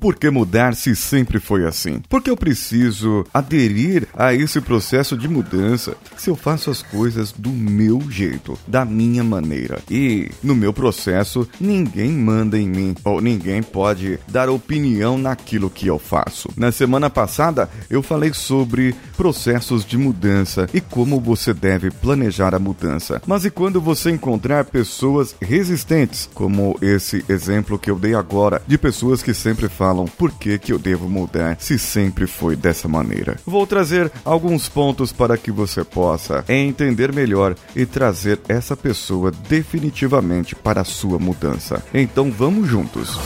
[0.00, 2.00] Por que mudar se sempre foi assim?
[2.08, 7.32] Por que eu preciso aderir a esse processo de mudança se eu faço as coisas
[7.32, 9.78] do meu jeito, da minha maneira?
[9.90, 15.86] E no meu processo, ninguém manda em mim ou ninguém pode dar opinião naquilo que
[15.86, 16.48] eu faço.
[16.56, 22.58] Na semana passada, eu falei sobre processos de mudança e como você deve planejar a
[22.58, 23.20] mudança.
[23.26, 28.78] Mas e quando você encontrar pessoas resistentes, como esse exemplo que eu dei agora, de
[28.78, 33.36] pessoas que sempre falam por que, que eu devo mudar se sempre foi dessa maneira?
[33.44, 40.54] Vou trazer alguns pontos para que você possa entender melhor e trazer essa pessoa definitivamente
[40.54, 41.82] para a sua mudança.
[41.92, 43.18] Então vamos juntos.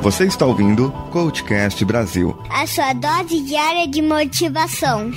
[0.00, 5.10] Você está ouvindo Coachcast Brasil a sua dose diária de motivação.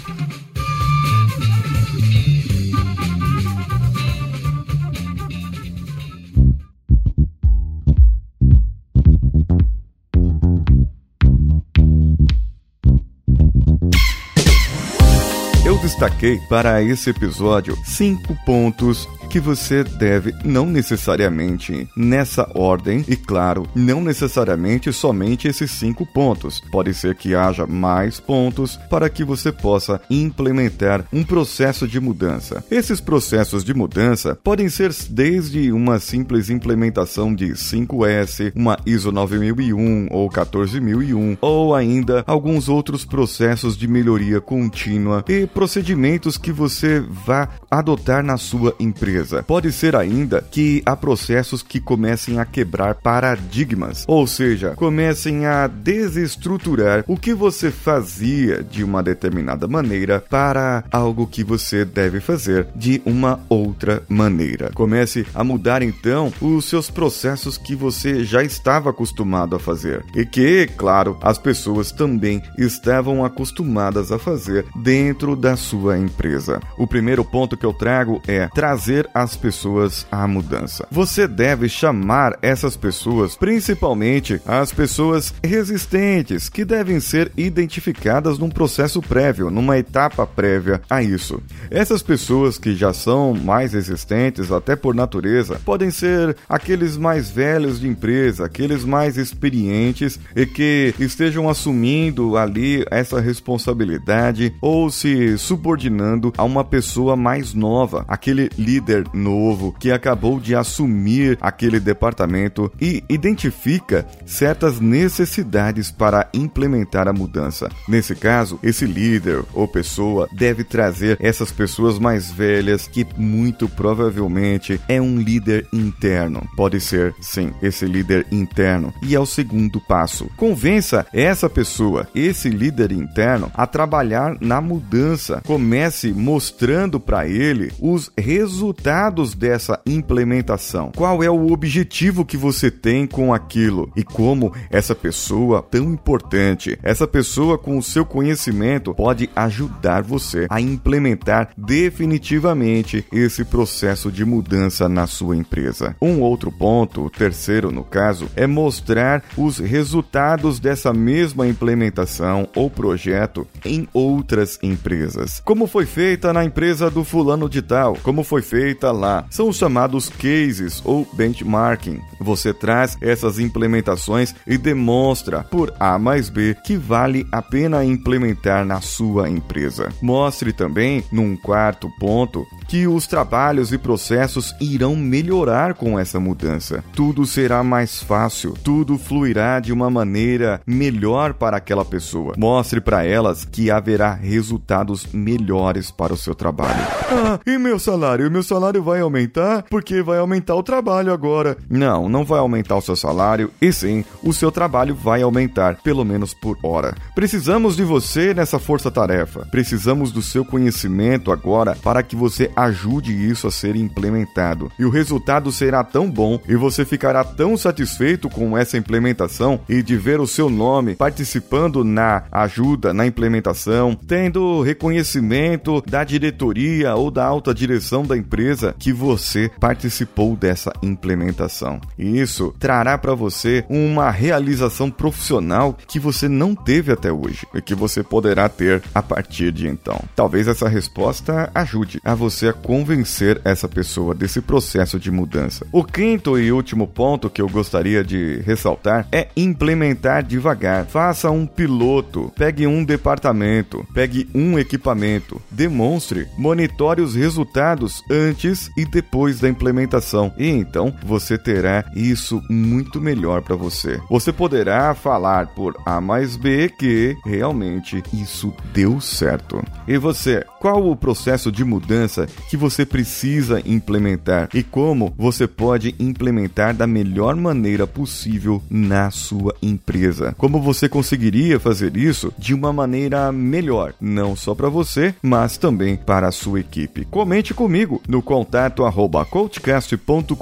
[16.03, 23.67] Destaquei para esse episódio cinco pontos que você deve, não necessariamente nessa ordem, e claro,
[23.73, 26.61] não necessariamente somente esses cinco pontos.
[26.71, 32.63] Pode ser que haja mais pontos para que você possa implementar um processo de mudança.
[32.69, 40.09] Esses processos de mudança podem ser desde uma simples implementação de 5S, uma ISO 9001
[40.11, 47.49] ou 14001, ou ainda alguns outros processos de melhoria contínua e procedimentos que você vá
[47.71, 49.43] adotar na sua empresa empresa.
[49.43, 55.67] Pode ser ainda que há processos que comecem a quebrar paradigmas, ou seja, comecem a
[55.67, 62.67] desestruturar o que você fazia de uma determinada maneira para algo que você deve fazer
[62.75, 64.71] de uma outra maneira.
[64.73, 70.25] Comece a mudar então os seus processos que você já estava acostumado a fazer e
[70.25, 76.59] que, claro, as pessoas também estavam acostumadas a fazer dentro da sua empresa.
[76.77, 80.87] O primeiro ponto que eu trago é trazer as pessoas à mudança.
[80.91, 89.01] Você deve chamar essas pessoas, principalmente as pessoas resistentes, que devem ser identificadas num processo
[89.01, 91.41] prévio, numa etapa prévia a isso.
[91.69, 97.79] Essas pessoas que já são mais resistentes, até por natureza, podem ser aqueles mais velhos
[97.79, 106.33] de empresa, aqueles mais experientes e que estejam assumindo ali essa responsabilidade ou se subordinando
[106.37, 113.03] a uma pessoa mais nova, aquele líder novo que acabou de assumir aquele departamento e
[113.09, 117.69] identifica certas necessidades para implementar a mudança.
[117.87, 124.79] Nesse caso, esse líder ou pessoa deve trazer essas pessoas mais velhas que muito provavelmente
[124.87, 126.47] é um líder interno.
[126.55, 128.93] Pode ser, sim, esse líder interno.
[129.01, 130.29] E é o segundo passo.
[130.37, 135.41] Convença essa pessoa, esse líder interno, a trabalhar na mudança.
[135.45, 140.91] Comece mostrando para ele os resultados resultados dessa implementação?
[140.95, 143.91] Qual é o objetivo que você tem com aquilo?
[143.95, 150.45] E como essa pessoa tão importante, essa pessoa com o seu conhecimento pode ajudar você
[150.49, 155.95] a implementar definitivamente esse processo de mudança na sua empresa.
[156.01, 162.69] Um outro ponto, o terceiro no caso, é mostrar os resultados dessa mesma implementação ou
[162.69, 165.41] projeto em outras empresas.
[165.43, 169.25] Como foi feita na empresa do fulano de tal, como foi feita feita lá.
[169.29, 172.01] São os chamados cases ou benchmarking.
[172.19, 178.65] Você traz essas implementações e demonstra por A mais B que vale a pena implementar
[178.65, 179.89] na sua empresa.
[180.01, 186.83] Mostre também, num quarto ponto, que os trabalhos e processos irão melhorar com essa mudança.
[186.95, 192.33] Tudo será mais fácil, tudo fluirá de uma maneira melhor para aquela pessoa.
[192.37, 196.81] Mostre para elas que haverá resultados melhores para o seu trabalho.
[197.11, 198.31] Ah, e meu salário?
[198.31, 201.57] Meu salário vai aumentar porque vai aumentar o trabalho agora.
[201.69, 206.05] Não, não vai aumentar o seu salário e sim, o seu trabalho vai aumentar, pelo
[206.05, 206.95] menos por hora.
[207.15, 209.47] Precisamos de você nessa força-tarefa.
[209.51, 214.71] Precisamos do seu conhecimento agora para que você ajude isso a ser implementado.
[214.79, 219.81] E o resultado será tão bom e você ficará tão satisfeito com essa implementação e
[219.81, 227.09] de ver o seu nome participando na ajuda, na implementação, tendo reconhecimento da diretoria ou
[227.09, 231.79] da alta direção da empresa que você participou dessa implementação.
[231.97, 237.61] E isso trará para você uma realização profissional que você não teve até hoje e
[237.61, 239.99] que você poderá ter a partir de então.
[240.15, 245.65] Talvez essa resposta ajude a você a convencer essa pessoa desse processo de mudança.
[245.71, 250.85] O quinto e último ponto que eu gostaria de ressaltar é implementar devagar.
[250.85, 258.42] Faça um piloto, pegue um departamento, pegue um equipamento, demonstre, monitore os resultados antes
[258.75, 260.33] e depois da implementação.
[260.37, 263.99] E então você terá isso muito melhor para você.
[264.09, 269.63] Você poderá falar por A mais B que realmente isso deu certo.
[269.87, 275.95] E você, qual o processo de mudança que você precisa implementar e como você pode
[275.99, 280.35] implementar da melhor maneira possível na sua empresa?
[280.37, 285.95] Como você conseguiria fazer isso de uma maneira melhor, não só para você, mas também
[285.95, 287.05] para a sua equipe?
[287.05, 290.33] Comente comigo no contato arroba coachcast.com.br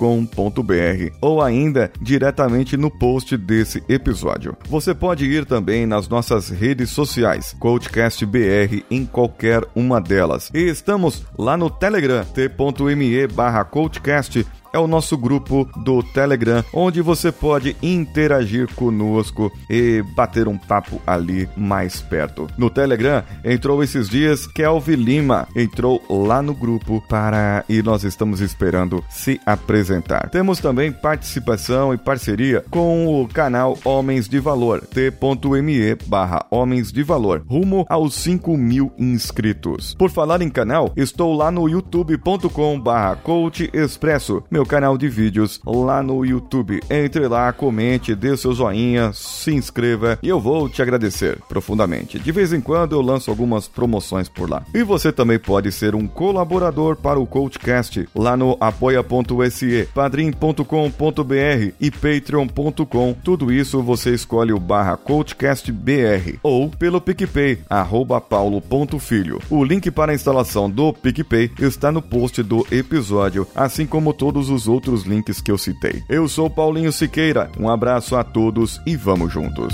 [1.19, 4.55] ou ainda diretamente no post desse episódio.
[4.69, 10.49] Você pode ir também nas nossas redes sociais, CoachCastBR em qualquer uma delas.
[10.53, 13.65] E estamos lá no Telegram, t.me barra
[14.73, 21.01] é o nosso grupo do Telegram, onde você pode interagir conosco e bater um papo
[21.06, 22.47] ali mais perto.
[22.57, 28.41] No Telegram entrou esses dias Kelvin Lima, entrou lá no grupo para e nós estamos
[28.41, 30.29] esperando se apresentar.
[30.29, 37.03] Temos também participação e parceria com o canal Homens de Valor, t.me barra Homens de
[37.03, 39.95] Valor, rumo aos 5 mil inscritos.
[39.95, 45.10] Por falar em canal, estou lá no youtube.com barra Coach Expresso, meu meu canal de
[45.10, 46.81] vídeos lá no YouTube.
[46.88, 52.19] Entre lá, comente, dê seu joinha, se inscreva e eu vou te agradecer profundamente.
[52.19, 54.63] De vez em quando eu lanço algumas promoções por lá.
[54.72, 61.90] E você também pode ser um colaborador para o Coachcast lá no apoia.se, padrim.com.br e
[61.90, 63.16] patreon.com.
[63.24, 69.42] Tudo isso você escolhe o barra CoachCastBR ou pelo PicPay, arroba paulo.filho.
[69.50, 74.50] O link para a instalação do PicPay está no post do episódio, assim como todos
[74.51, 76.03] os outros links que eu citei.
[76.07, 79.74] Eu sou Paulinho Siqueira, um abraço a todos e vamos juntos.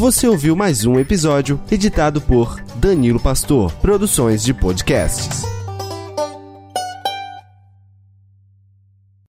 [0.00, 5.59] Você ouviu mais um episódio editado por Danilo Pastor, Produções de Podcasts.